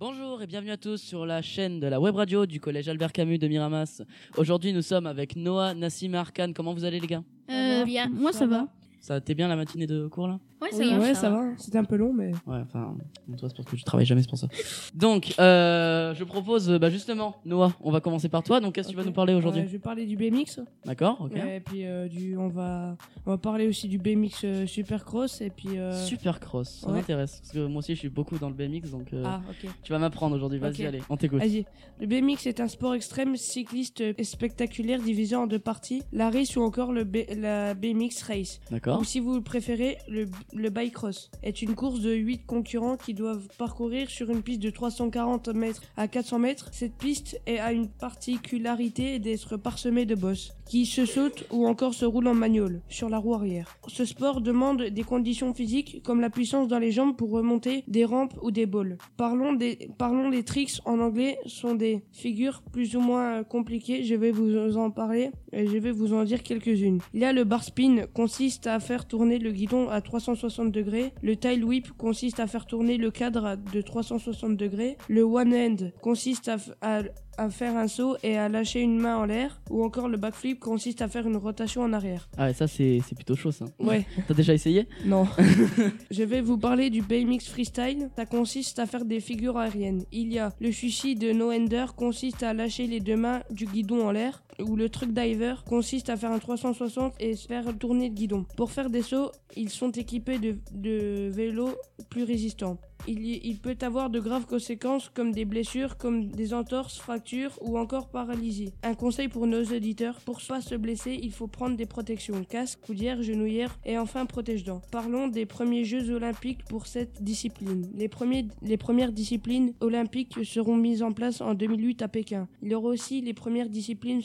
[0.00, 3.12] Bonjour et bienvenue à tous sur la chaîne de la web radio du collège Albert
[3.12, 4.00] Camus de Miramas.
[4.38, 6.54] Aujourd'hui, nous sommes avec Noah, Nassim et Arkane.
[6.54, 7.22] Comment vous allez les gars?
[7.50, 8.08] Euh, bien.
[8.08, 8.66] Moi, ça va.
[8.98, 10.40] Ça t'es bien la matinée de cours là?
[10.60, 10.98] Ouais, ça Oui, va.
[11.00, 11.44] ouais, ça va.
[11.56, 12.32] C'était un peu long, mais.
[12.46, 12.96] Ouais, enfin,
[13.38, 14.48] toi c'est parce que tu travailles jamais, c'est pour ça.
[14.94, 18.60] Donc, euh, je propose, bah justement, Noah, on va commencer par toi.
[18.60, 20.60] Donc, qu'est-ce que tu vas nous parler aujourd'hui Ouais, je vais parler du BMX.
[20.84, 21.36] D'accord, ok.
[21.36, 22.96] Et puis euh, du, on va,
[23.26, 25.78] on va parler aussi du BMX euh, Supercross et puis.
[25.78, 26.94] euh, Supercross, ça ouais.
[26.94, 27.40] m'intéresse.
[27.40, 29.70] Parce que moi aussi, je suis beaucoup dans le BMX, donc euh, Ah, ok.
[29.82, 30.58] tu vas m'apprendre aujourd'hui.
[30.58, 31.38] Vas-y, allez, on t'écoute.
[31.40, 31.64] Vas-y.
[32.00, 36.56] Le BMX est un sport extrême cycliste et spectaculaire divisé en deux parties, la race
[36.56, 38.60] ou encore le B- la BMX race.
[38.70, 39.00] D'accord.
[39.00, 42.96] Ou si vous le préférez, le, le bike cross est une course de 8 concurrents
[42.96, 46.68] qui doivent parcourir sur une piste de 340 mètres à 400 mètres.
[46.72, 51.94] Cette piste est- a une particularité d'être parsemée de bosses qui se sautent ou encore
[51.94, 53.76] se roulent en manual sur la roue arrière.
[53.88, 58.04] Ce sport demande des conditions physiques comme la puissance dans les jambes pour remonter des
[58.04, 58.96] rampes ou des balls.
[59.16, 64.04] Parlons des, parlons des tricks en anglais sont des figures plus ou moins compliquées.
[64.04, 67.00] Je vais vous en parler je vais vous en dire quelques-unes.
[67.14, 71.12] Il y a le bar spin consiste à faire tourner le guidon à 360 degrés.
[71.22, 74.96] Le tail whip consiste à faire tourner le cadre de 360 degrés.
[75.08, 77.02] Le one hand consiste à-
[77.40, 79.62] à faire un saut et à lâcher une main en l'air.
[79.70, 82.28] Ou encore le backflip consiste à faire une rotation en arrière.
[82.36, 83.64] Ah, ouais, ça, c'est c'est plutôt chaud ça.
[83.78, 84.86] Ouais, T'as déjà essayé?
[85.06, 85.26] Non.
[86.10, 88.10] Je vais vous parler du BMX freestyle.
[88.14, 90.04] Ça consiste à faire des figures aériennes.
[90.12, 94.06] Il y a le sushi de no-ender consiste à lâcher les deux mains du guidon
[94.06, 94.42] en l'air.
[94.60, 98.44] Ou le truck diver consiste à faire un 360 et faire tourner le guidon.
[98.58, 101.74] Pour faire des sauts, ils sont équipés de, de vélos
[102.10, 102.76] plus résistants.
[103.06, 108.08] Il, peut avoir de graves conséquences comme des blessures, comme des entorses, fractures ou encore
[108.08, 108.72] paralysie.
[108.82, 112.80] Un conseil pour nos auditeurs, pour pas se blesser, il faut prendre des protections, casque,
[112.80, 114.82] coudière, genouillère et enfin protège-dents.
[114.90, 117.90] Parlons des premiers Jeux olympiques pour cette discipline.
[117.94, 122.48] Les, premières disciplines olympiques seront mises en place en 2008 à Pékin.
[122.62, 124.22] Il y aura aussi les premières disciplines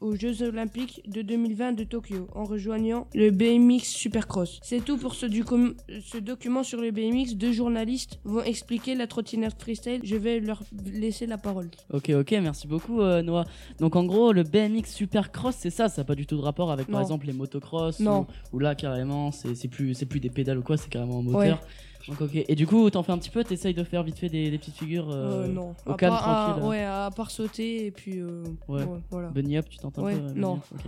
[0.00, 4.60] aux, Jeux olympiques de 2020 de Tokyo en rejoignant le BMX Supercross.
[4.62, 7.34] C'est tout pour ce, ce document sur le BMX.
[7.34, 10.00] Deux journalistes vont expliquer la trottinette freestyle.
[10.04, 11.70] Je vais leur laisser la parole.
[11.92, 13.44] Ok, ok, merci beaucoup euh, Noah.
[13.78, 16.70] Donc en gros, le BMX Supercross, c'est ça, ça n'a pas du tout de rapport
[16.70, 18.26] avec par exemple les motocross Non.
[18.52, 21.18] Ou, ou là carrément, c'est c'est plus, c'est plus des pédales ou quoi, c'est carrément
[21.18, 21.40] un moteur.
[21.58, 21.66] Ouais.
[22.08, 24.28] Donc ok, et du coup, t'en fais un petit peu, t'essayes de faire vite fait
[24.28, 25.72] des, des petites figures euh, Euh, non.
[25.86, 26.68] au À calme, part- à- tranquille.
[26.70, 28.18] ouais, à part sauter et puis.
[28.20, 28.82] euh, Ouais.
[29.08, 29.28] voilà.
[29.28, 30.54] Bunny up, tu t'entends Ouais, un peu euh, non.
[30.74, 30.80] Ok,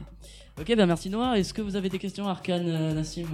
[0.62, 1.38] ok, bah merci Noah.
[1.38, 3.26] Est-ce que vous avez des questions, Arkane, euh, Nassim,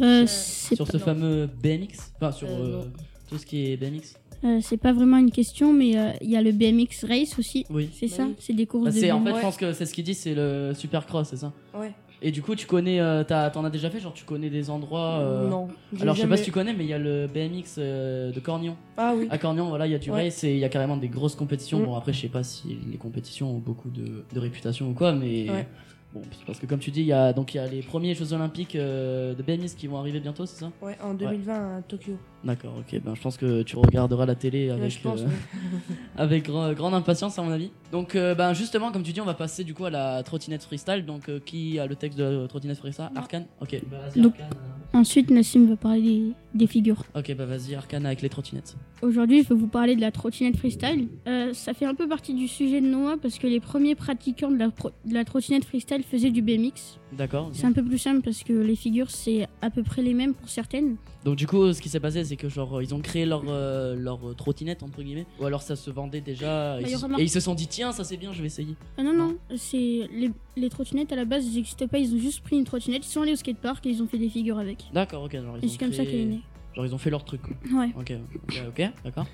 [0.00, 2.84] euh, Euh, sur ce fameux BMX Enfin, sur Euh, euh.
[3.32, 6.36] Tout ce qui est BMX euh, c'est pas vraiment une question, mais euh, il y
[6.36, 7.64] a le BMX Race aussi.
[7.70, 7.88] Oui.
[7.92, 8.34] C'est Bah ça oui.
[8.40, 10.14] C'est des courses Bah, de c'est en fait, je pense que c'est ce qu'il dit,
[10.14, 11.92] c'est le Supercross, c'est ça Ouais.
[12.20, 14.68] Et du coup, tu connais, euh, t'as- t'en as déjà fait, genre tu connais des
[14.68, 15.20] endroits.
[15.20, 15.68] euh, Non.
[15.92, 17.76] j'ai Alors je sais pas jamais- si tu connais, mais il y a le BMX
[17.78, 18.74] euh, de Cornion.
[18.96, 19.28] Ah oui.
[19.30, 20.24] À Cornion, voilà, il y a du Ouais.
[20.24, 21.78] race et il y a carrément des grosses compétitions.
[21.78, 21.84] Mm.
[21.84, 25.12] Bon, après, je sais pas si les compétitions ont beaucoup de, de réputation ou quoi,
[25.12, 25.68] mais Ouais.
[26.14, 28.14] Bon, parce que comme tu dis, il y a donc il y a les premiers
[28.14, 30.70] Jeux Olympiques euh, de BMX qui vont arriver bientôt, c'est ça?
[30.82, 32.14] Ouais, en 2020 à Tokyo.
[32.44, 33.00] D'accord, ok.
[33.04, 35.20] Ben, je pense que tu regarderas la télé Ouais, avec, je pense.
[35.20, 35.30] euh, ouais.
[36.16, 37.70] avec grand- grande impatience, à mon avis.
[37.92, 40.64] Donc, euh, ben, justement, comme tu dis, on va passer du coup à la trottinette
[40.64, 41.04] freestyle.
[41.06, 43.10] Donc, euh, qui a le texte de la trottinette freestyle?
[43.14, 44.58] Arkane Ok, bah, vas-y, Donc- Arkane.
[44.58, 44.98] euh.
[44.98, 47.02] Ensuite, Nassim va parler des, des figures.
[47.16, 48.76] Ok, bah vas-y, Arkane avec les trottinettes.
[49.00, 51.08] Aujourd'hui, je vais vous parler de la trottinette freestyle.
[51.26, 54.50] Euh, ça fait un peu partie du sujet de Noah parce que les premiers pratiquants
[54.50, 56.98] de la, de la trottinette freestyle faisaient du BMX.
[57.12, 57.50] D'accord.
[57.52, 60.34] C'est un peu plus simple parce que les figures, c'est à peu près les mêmes
[60.34, 60.96] pour certaines.
[61.24, 63.94] Donc du coup, ce qui s'est passé, c'est que genre ils ont créé leur euh,
[63.96, 67.24] leur euh, trottinette entre guillemets, ou alors ça se vendait déjà et, Bah, ils et
[67.24, 68.74] ils se sont dit tiens ça c'est bien, je vais essayer.
[68.98, 69.76] Ah non, non, c'est
[70.12, 71.98] les, les trottinettes à la base, ils n'existaient pas.
[71.98, 74.18] Ils ont juste pris une trottinette, ils sont allés au skatepark et ils ont fait
[74.18, 74.84] des figures avec.
[74.92, 75.32] D'accord, ok.
[75.36, 76.40] Genre ils Et c'est comme ça créé- qu'elle est née.
[76.74, 77.42] Genre ils ont fait leur truc.
[77.42, 77.80] Quoi.
[77.80, 77.92] Ouais.
[77.98, 78.12] Ok,
[78.68, 79.26] ok, d'accord.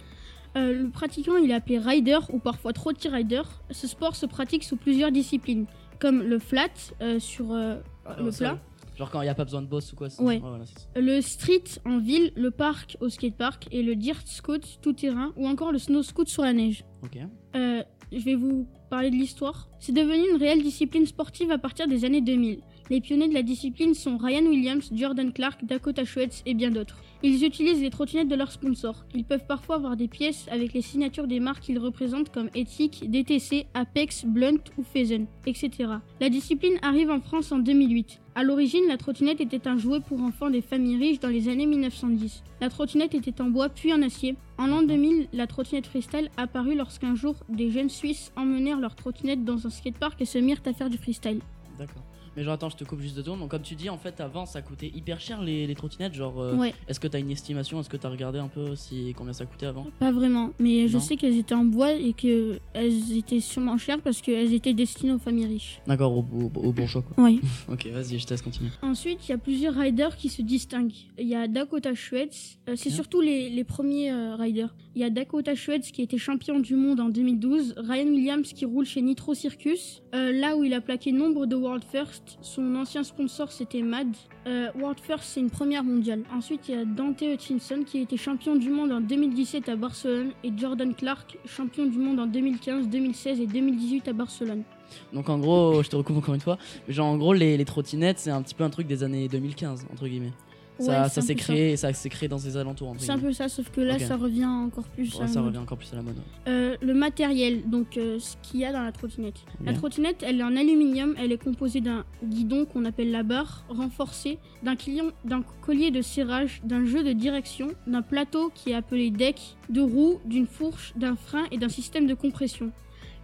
[0.56, 3.42] Euh, le pratiquant, il est appelé rider ou parfois trotty rider.
[3.70, 5.66] Ce sport se pratique sous plusieurs disciplines,
[6.00, 6.68] comme le flat
[7.00, 7.76] euh, sur euh,
[8.18, 8.58] le Ouais, ça, plat.
[8.96, 10.08] Genre quand il y a pas besoin de boss ou quoi.
[10.18, 10.38] Ouais.
[10.38, 10.64] voilà,
[10.96, 15.46] le street en ville, le parc au skatepark et le dirt scoot tout terrain ou
[15.46, 16.84] encore le snow scoot sur la neige.
[17.04, 17.18] Ok.
[17.54, 19.68] Euh, je vais vous parler de l'histoire.
[19.78, 22.60] C'est devenu une réelle discipline sportive à partir des années 2000.
[22.90, 26.98] Les pionniers de la discipline sont Ryan Williams, Jordan Clark, Dakota Schwetz et bien d'autres.
[27.24, 29.04] Ils utilisent les trottinettes de leurs sponsors.
[29.12, 33.10] Ils peuvent parfois avoir des pièces avec les signatures des marques qu'ils représentent comme Ethic,
[33.10, 35.94] DTC, Apex, Blunt ou Fezen, etc.
[36.20, 38.20] La discipline arrive en France en 2008.
[38.36, 41.66] À l'origine, la trottinette était un jouet pour enfants des familles riches dans les années
[41.66, 42.44] 1910.
[42.60, 44.36] La trottinette était en bois puis en acier.
[44.56, 49.44] En l'an 2000, la trottinette freestyle apparut lorsqu'un jour, des jeunes Suisses emmenèrent leur trottinette
[49.44, 51.40] dans un skatepark et se mirent à faire du freestyle.
[51.78, 52.04] D'accord.
[52.36, 53.40] Mais genre, attends, je te coupe juste deux secondes.
[53.40, 56.14] Donc, comme tu dis, en fait, avant, ça coûtait hyper cher les, les trottinettes.
[56.14, 57.80] Genre, euh, Ouais, est-ce que t'as une estimation?
[57.80, 59.86] Est-ce que t'as regardé un peu si combien ça coûtait avant?
[59.98, 60.50] Pas vraiment.
[60.58, 64.74] Mais je sais qu'elles étaient en bois et qu'elles étaient sûrement chères parce qu'elles étaient
[64.74, 65.80] destinées aux familles riches.
[65.86, 67.24] D'accord, au, au, au bourgeois quoi.
[67.24, 67.38] Ouais.
[67.70, 68.70] Ok, vas-y, je te laisse continuer.
[68.82, 70.92] Ensuite, il y a plusieurs riders qui se distinguent.
[71.18, 74.74] Il y a Dakota Schwetz, euh, c'est surtout les, les premiers euh, riders.
[74.98, 78.64] Il y a Dakota Schwetz qui était champion du monde en 2012, Ryan Williams qui
[78.64, 82.36] roule chez Nitro Circus, euh, là où il a plaqué nombre de World First.
[82.40, 84.08] Son ancien sponsor c'était MAD.
[84.48, 86.24] Euh, World First c'est une première mondiale.
[86.34, 90.32] Ensuite, il y a Dante Hutchinson qui été champion du monde en 2017 à Barcelone
[90.42, 94.64] et Jordan Clark, champion du monde en 2015, 2016 et 2018 à Barcelone.
[95.12, 96.58] Donc, en gros, je te recoupe encore une fois.
[96.88, 100.08] Genre, en gros, les trottinettes, c'est un petit peu un truc des années 2015, entre
[100.08, 100.32] guillemets.
[100.80, 102.94] Ouais, ça c'est ça s'est créé, ça s'est créé dans ces alentours.
[102.98, 105.12] C'est un peu ça, sauf que là, ça revient encore plus.
[105.14, 105.48] à Ouais, la ça mode.
[105.48, 106.16] revient encore plus à la mode.
[106.16, 106.22] ouais.
[106.52, 109.36] Euh, le matériel, donc euh, ce qu'il y a dans la trottinette.
[109.64, 113.64] La trottinette, elle est en aluminium, elle est composée d'un guidon qu'on appelle la barre,
[113.68, 118.74] renforcé, d'un client- d'un collier de serrage, d'un jeu de direction, d'un plateau qui est
[118.74, 122.70] appelé deck, de roues, d'une fourche, d'un frein et d'un système de compression.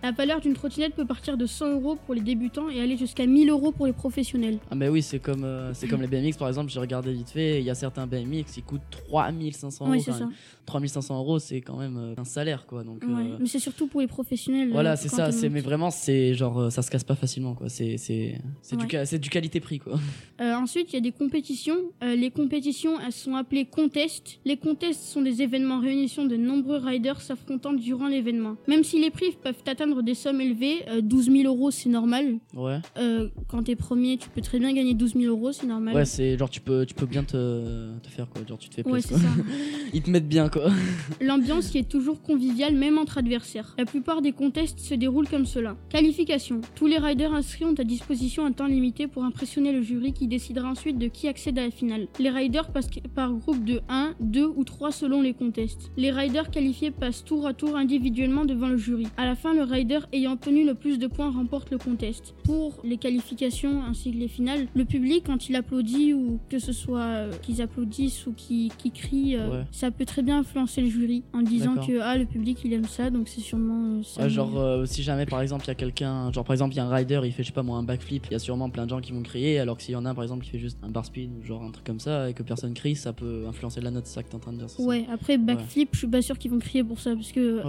[0.04, 3.24] La valeur d'une trottinette peut partir de 100 euros pour les débutants et aller jusqu'à
[3.24, 4.58] 1000 euros pour les professionnels.
[4.70, 6.70] Ah, bah oui, c'est comme, euh, c'est comme les BMX par exemple.
[6.70, 7.58] J'ai regardé vite fait.
[7.60, 10.02] Il y a certains BMX qui coûtent 3500 Oui, euros.
[10.04, 10.24] c'est quand ça.
[10.26, 10.34] même.
[10.66, 12.84] 3500 euros, c'est quand même euh, un salaire quoi.
[12.84, 13.08] Donc, Ouais.
[13.32, 14.70] euh, Mais c'est surtout pour les professionnels.
[14.72, 15.32] Voilà, c'est ça.
[15.32, 17.70] C'est mais vraiment, c'est genre ça se casse pas facilement quoi.
[17.70, 19.18] C'est c'est c'est du Ouais.
[19.18, 19.98] du qualité prix quoi.
[20.38, 21.76] Ensuite, il y a des compétitions.
[22.02, 24.38] Les compétitions, elles sont appelées contests.
[24.44, 28.56] Les contests sont des événements réunissant de nombreux riders s'affrontant durant l'événement.
[28.68, 32.38] Même si les prix peuvent atteindre des sommes élevées, euh, 12 000 euros c'est normal.
[32.55, 32.79] Ouais.
[32.99, 35.94] Euh, quand t'es premier, tu peux très bien gagner 12 000 euros, c'est normal.
[35.94, 38.43] Ouais, c'est genre tu peux tu peux bien te, te faire quoi.
[38.46, 39.19] Genre tu te fais Ouais, plaisir.
[39.19, 39.29] ça.
[39.94, 40.70] Ils te mettent bien quoi.
[41.20, 43.75] L'ambiance qui est toujours conviviale, même entre adversaires.
[43.79, 45.76] La plupart des contests se déroulent comme cela.
[45.91, 46.61] Qualification.
[46.75, 50.26] Tous les riders inscrits ont à disposition un temps limité pour impressionner le jury qui
[50.26, 52.08] décidera ensuite de qui accède à la finale.
[52.19, 55.91] Les riders passent par groupe de 1, 2 ou 3 selon les contests.
[55.96, 59.06] Les riders qualifiés passent tour à tour individuellement devant le jury.
[59.17, 62.34] À la fin, le rider ayant obtenu le plus de points remporte le contest.
[62.44, 66.72] Pour les qualifications ainsi que les finales, le public quand il applaudit ou que ce
[66.72, 69.64] soit euh, qu'ils applaudissent ou qu'ils qu'ils crient, euh, Ouais.
[69.72, 72.84] ça peut très bien influencer le jury en disant que ah le public il aime
[72.86, 74.22] ça donc c'est sûrement euh, ça.
[74.22, 76.80] Ouais, genre si jamais par exemple il y a quelqu'un, genre par exemple il y
[76.80, 78.70] a un rider, il fait je sais pas moi un backflip, il y a sûrement
[78.70, 80.50] plein de gens qui vont crier, alors que s'il y en a par exemple qui
[80.50, 82.96] fait juste un bar spin ou genre un truc comme ça et que personne crie,
[82.96, 84.06] ça peut influencer la note.
[84.06, 84.70] C'est ça que t'es en train de dire.
[84.70, 84.82] ça?
[84.82, 87.62] Ouais, après backflip, je suis pas sûr qu'ils vont crier pour ça parce que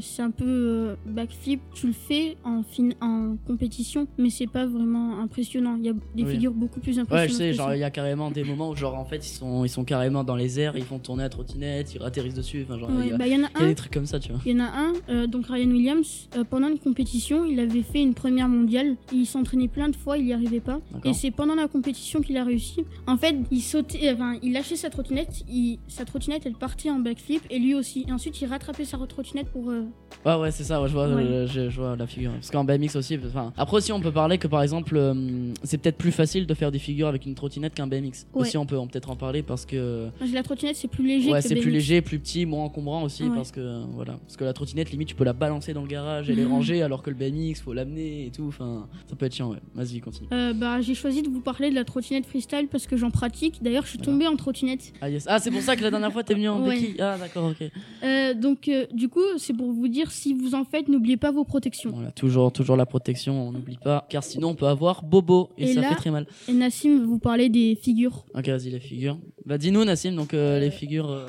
[0.00, 0.94] c'est un peu euh,
[1.40, 5.76] backflip, tu le fais en fin en compétition, mais c'est pas vraiment impressionnant.
[5.78, 6.32] Il y a des Oui.
[6.32, 7.30] figures beaucoup plus Ouais, impressionnantes.
[7.32, 9.64] je sais, genre il y a carrément des moments où genre en fait ils sont
[9.64, 12.78] ils sont carrément dans les airs, ils font tourner la trottinette, ils atterrissent dessus, enfin
[12.78, 13.92] genre il Ouais, y a, bah, y en a il y a un des trucs
[13.92, 14.40] comme ça, tu vois.
[14.44, 17.82] Il y en a un, euh, donc Ryan Williams, euh, pendant une compétition, il avait
[17.82, 18.96] fait une première mondiale.
[19.12, 20.80] Il s'entraînait plein de fois, il n'y arrivait pas.
[21.04, 22.84] Et c'est pendant la compétition qu'il a réussi.
[23.06, 25.42] En fait, il sautait, enfin, il lâchait sa trottinette,
[25.88, 28.04] sa trottinette, elle partait en backflip et lui aussi.
[28.08, 29.70] Et ensuite, il rattrapait sa trottinette pour.
[29.70, 29.84] euh,
[30.26, 31.14] Ouais, ouais, c'est ça, ouais, je, vois, Ouais.
[31.30, 32.32] Euh, je, je vois la figure.
[32.32, 35.78] Parce qu'en BMX aussi, enfin, après aussi, on peut parler que par exemple, euh, c'est
[35.78, 38.26] peut-être plus facile de faire des figures avec une trottinette qu'un BMX.
[38.34, 38.42] Ouais.
[38.42, 41.56] Aussi, on peut peut-être en parler parce que La trottinette, c'est plus léger ouais, c'est
[41.56, 43.34] plus léger, plus petit, moins encombrant aussi Ouais.
[43.34, 46.28] parce que voilà, parce que la trottinette, limite, tu peux la balancer dans le garage
[46.30, 46.52] et les Mhm.
[46.52, 48.46] ranger, alors que le BMX, faut l'amener et tout.
[48.48, 49.58] Enfin, ça peut être chiant, ouais.
[49.74, 50.28] Vas-y, continue.
[50.32, 53.62] Euh, bah, j'ai choisi de vous parler de la trottinette freestyle parce que j'en pratique.
[53.62, 54.92] D'ailleurs, je suis tombée en trottinette.
[55.00, 55.26] Ah, yes.
[55.28, 56.96] ah, c'est pour ça que la dernière fois, t'es venu en béquille.
[56.98, 57.68] Ah, d'accord, ok.
[58.02, 61.44] Euh, donc, du coup, c'est pour vous dire si vous en faites, n'oubliez pas vos
[61.44, 61.90] protections.
[61.92, 65.64] Voilà, toujours, toujours la protection, on n'oublie pas, car sinon on peut avoir bobo et,
[65.70, 66.26] Et ça là- fait très mal.
[66.48, 68.24] Et Nassim vous parler des figures.
[68.34, 69.18] Ok, vas-y, les figures.
[69.50, 71.10] Bah, dis-nous, Nassim, donc euh, les figures.
[71.10, 71.26] euh,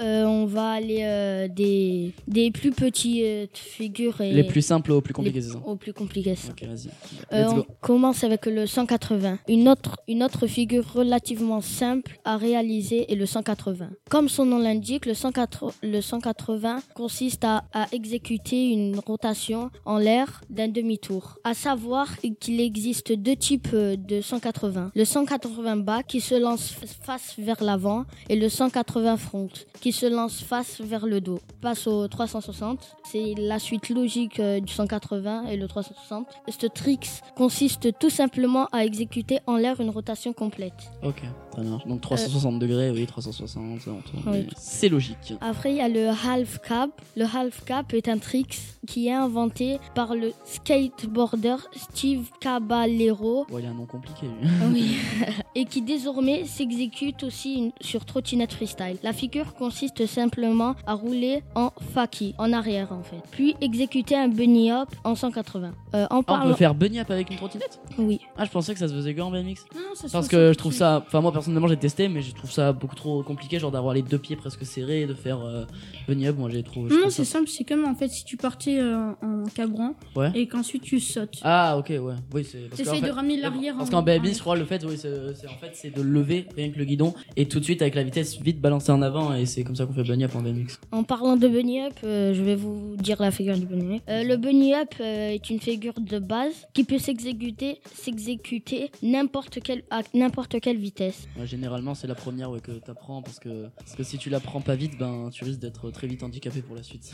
[0.00, 5.02] Euh, on va aller euh, des, des plus petites figures et Les plus simples aux
[5.02, 6.36] plus c'est ça aux plus compliquées.
[6.48, 6.88] Ok, vas-y.
[7.34, 7.66] Euh, Let's on go.
[7.82, 9.40] commence avec le 180.
[9.46, 13.90] Une autre, une autre figure relativement simple à réaliser est le 180.
[14.08, 19.98] Comme son nom l'indique, le, 180 le 180 consiste à, à exécuter une rotation en
[19.98, 21.36] l'air d'un demi-tour.
[21.44, 22.06] À savoir
[22.40, 24.92] qu'il existe deux types euh, de 180.
[24.94, 29.48] Le 180 bas qui se lance f- face vers l'avant et le 180 front
[29.80, 31.40] qui se lance face vers le dos.
[31.60, 32.96] Passe au 360.
[33.04, 36.26] C'est la suite logique euh, du 180 et le 360.
[36.48, 40.74] Ce trick consiste tout simplement à exécuter en l'air une rotation complète.
[41.02, 41.22] Ok,
[41.54, 41.86] ça marche.
[41.86, 44.44] Donc 360 degrés, oui, 360, ça, on tourne, Oui.
[44.44, 45.34] mais C'est logique.
[45.40, 46.90] Après, il y a le half cap.
[47.16, 53.60] Le half cap est un trick qui est inventé par le skateboarder Steve Caballero Ouais,
[53.62, 54.48] il a un nom compliqué, lui.
[54.72, 54.96] oui.
[55.54, 58.96] et qui désormais s'exécute aussi aussi une- sur trottinette freestyle.
[59.02, 64.28] La figure consiste simplement à rouler en faki, en arrière en fait, puis exécuter un
[64.28, 65.72] bunny hop en 180.
[65.94, 67.80] Euh, en Ah, on peut faire bunny up avec une trottinette?
[67.98, 68.20] Oui.
[68.36, 69.64] Ah, je pensais que ça se faisait que en BMX.
[69.74, 72.08] Non, non, ça se Parce fait que je trouve ça, enfin moi personnellement j'ai testé,
[72.08, 75.14] mais je trouve ça beaucoup trop compliqué, genre d'avoir les deux pieds presque serrés, de
[75.14, 75.64] faire euh,
[76.08, 76.36] bunny up.
[76.38, 76.90] Moi j'ai trouvé.
[76.94, 80.30] Non, c'est ça- simple, c'est comme en fait si tu partais euh, en cabran Ouais.
[80.34, 81.40] et qu'ensuite tu sautes.
[81.42, 81.98] Ah ok ouais,
[82.34, 82.58] oui c'est.
[82.68, 83.76] parce qu'en T'essayes de fait- ramener l'arrière.
[83.76, 85.90] Parce en- qu'en BMX, en- je crois, le fait, oui, c'est c'est- en fait, c'est
[85.94, 88.90] de lever rien que le guidon et tout de suite avec la vitesse vite balancer
[88.92, 90.78] en avant et c'est comme ça qu'on fait bunny up en BMX.
[90.92, 94.02] En parlant de bunny up, euh, je vais vous dire la figure du bunny up.
[94.08, 99.60] Euh, le bunny up euh, est une figure de base qui peut s'exécuter, s'exécuter n'importe
[99.62, 101.26] quelle à n'importe quelle vitesse.
[101.38, 104.60] Ouais, généralement, c'est la première ouais, que t'apprends parce que parce que si tu l'apprends
[104.60, 107.12] pas vite, ben tu risques d'être très vite handicapé pour la suite.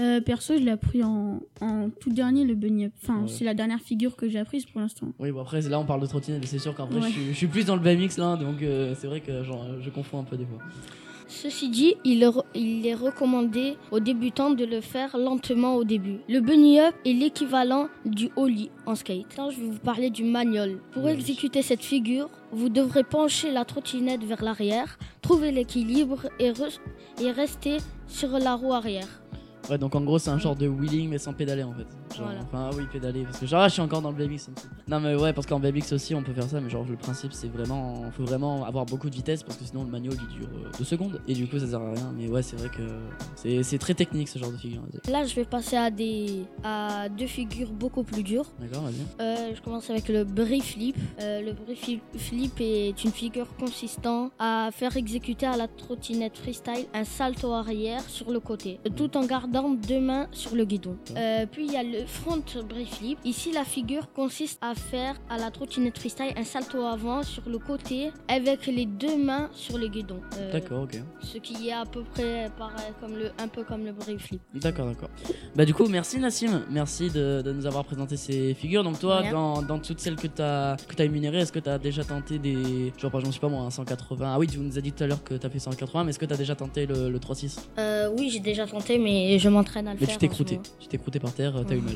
[0.00, 2.92] Euh, perso, je l'ai appris en, en tout dernier, le bunny up.
[3.02, 3.28] Enfin, Ouais.
[3.28, 5.08] c'est la dernière figure que j'ai apprise pour l'instant.
[5.18, 7.08] Oui, bon après là on parle de trottinette, mais c'est sûr qu'en vrai Ouais.
[7.08, 9.55] je, suis, je suis plus dans le BMX là, donc euh, c'est vrai que genre,
[9.80, 10.58] je confonds un peu des fois.
[11.28, 16.18] Ceci dit, il, est recommandé aux débutants de le faire lentement au début.
[16.28, 19.24] Le bunny up est l'équivalent du ollie en skate.
[19.30, 20.78] Maintenant, je vais vous parler du manual.
[20.92, 26.78] Pour exécuter cette figure, vous devrez pencher la trottinette vers l'arrière, trouver l'équilibre et, re-
[27.20, 29.08] et rester sur la roue arrière.
[29.68, 31.86] Ouais, donc en gros c'est un genre de wheeling mais sans pédaler en fait.
[32.16, 32.40] Genre, Voilà.
[32.42, 34.48] Enfin oui pédaler parce que genre là, je suis encore dans le BMX.
[34.88, 37.32] Non mais ouais parce qu'en BMX aussi on peut faire ça mais genre le principe
[37.32, 40.48] c'est vraiment faut vraiment avoir beaucoup de vitesse parce que sinon le manual il dure
[40.78, 42.82] 2 secondes et du coup ça sert à rien mais ouais c'est vrai que
[43.34, 44.82] c'est c'est très technique ce genre de figure.
[45.10, 48.46] Là, je vais passer à, des, à deux figures beaucoup plus dures.
[48.60, 48.94] D'accord vas-y.
[49.20, 50.96] Euh, je commence avec le brief flip.
[51.20, 56.86] Euh, le brief flip- est une figure consistant à faire exécuter à la trottinette freestyle
[56.94, 60.96] un salto arrière sur le côté, euh, tout en gardant deux mains sur le guidon.
[61.16, 63.18] Euh, puis il y a le front brief flip.
[63.24, 67.58] Ici, la figure consiste à faire à la trottinette freestyle un salto avant sur le
[67.58, 70.20] côté avec les deux mains sur le guidon.
[70.38, 71.00] Euh, D'accord ok.
[71.20, 74.40] Ce qui est à peu près pareil, comme le, un peu comme le brief flip.
[74.54, 75.08] D'accord, d'accord.
[75.54, 78.84] Bah du coup, merci Nassim, merci de, de nous avoir présenté ces figures.
[78.84, 81.68] Donc toi, dans, dans toutes celles que tu as, que as énumérées, est-ce que tu
[81.70, 82.92] as déjà tenté des...
[82.98, 84.92] Genre par exemple, je sais pas moi, un 180 Ah oui, tu nous as dit
[84.92, 86.86] tout à l'heure que tu as fait 180, mais est-ce que tu as déjà tenté
[86.86, 90.14] le, le 3.6 Euh, oui, j'ai déjà tenté, mais je m'entraîne à le Mais faire.
[90.14, 91.82] tu t'es croûté, tu t'es croûté par terre, t'as eu Ouais.
[91.82, 91.95] mal.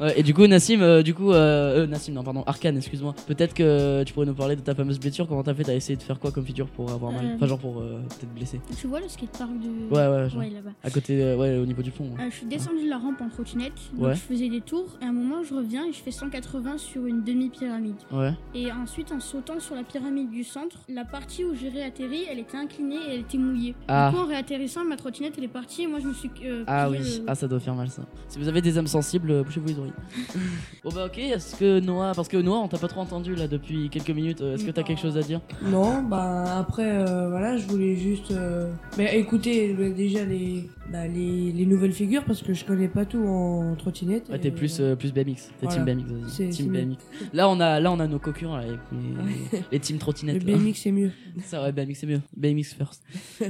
[0.00, 3.14] Ouais, et du coup, Nassim, euh, du coup, euh, euh, Nassim, non, pardon, Arkane, excuse-moi.
[3.28, 5.28] Peut-être que tu pourrais nous parler de ta fameuse blessure.
[5.28, 5.62] Comment t'as fait?
[5.62, 7.24] T'as essayé de faire quoi comme figure pour avoir mal?
[7.36, 8.60] Enfin, genre pour peut-être blessé.
[8.76, 9.94] Tu vois le skatepark de.
[9.94, 10.40] Ouais, ouais, genre.
[10.40, 10.72] Ouais, là-bas.
[10.82, 12.06] À côté, ouais, au niveau du pont.
[12.18, 12.28] ouais.
[12.28, 14.14] Je suis descendu de la rampe en trottinette, donc Ouais.
[14.16, 17.06] je faisais des tours, et à un moment je reviens et je fais 180 sur
[17.06, 17.94] une demi-pyramide.
[18.10, 18.32] Ouais.
[18.52, 22.40] Et ensuite, en sautant sur la pyramide du centre, la partie où j'ai réatterri, elle
[22.40, 23.76] était inclinée et elle était mouillée.
[23.86, 24.10] Ah.
[24.10, 26.30] Du coup, en réatterrissant, ma trottinette elle est partie et moi je me suis.
[26.66, 26.98] Ah oui,
[27.28, 28.02] ah ça doit faire mal ça.
[28.26, 29.92] Si vous avez des âmes sensibles, euh, bouchez-vous les oreilles.
[30.84, 33.48] bon bah ok, est-ce que Noah, parce que Noah on t'a pas trop entendu là
[33.48, 35.40] depuis quelques minutes, euh, est-ce que t'as quelque chose à dire?
[35.62, 41.50] Non, bah après, euh, voilà, je voulais juste euh, bah, écouter déjà les, bah, les,
[41.52, 44.28] les nouvelles figures parce que je connais pas tout en trottinette.
[44.28, 45.24] Ouais t'es plus, euh, plus BMX,
[45.60, 45.84] t'es voilà.
[45.84, 46.30] team BMX, vas-y.
[46.30, 46.96] C'est- Team c'est BMX.
[47.32, 50.44] Là on a, là on a nos concurrents là, avec les, les team Le trottinettes.
[50.44, 50.56] là.
[50.56, 51.10] BMX c'est mieux.
[51.44, 53.02] Ça ouais BMX c'est mieux, BMX first.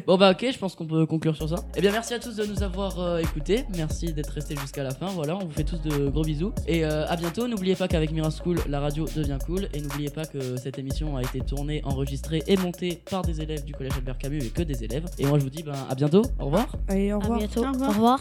[0.07, 1.57] bon bah ok, je pense qu'on peut conclure sur ça.
[1.77, 4.91] Eh bien merci à tous de nous avoir euh, écoutés, merci d'être restés jusqu'à la
[4.93, 6.53] fin, voilà, on vous fait tous de gros bisous.
[6.67, 10.11] Et euh, à bientôt, n'oubliez pas qu'avec Mira School, la radio devient cool, et n'oubliez
[10.11, 13.93] pas que cette émission a été tournée, enregistrée et montée par des élèves du collège
[13.97, 15.07] Albert Camus et que des élèves.
[15.19, 16.67] Et moi je vous dis ben à bientôt, au revoir.
[16.89, 17.39] Allez, au À revoir.
[17.39, 17.65] bientôt.
[17.65, 17.91] Au revoir.
[17.91, 18.21] Au revoir.